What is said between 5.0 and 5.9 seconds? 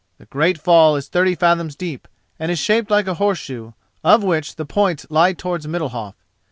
lie towards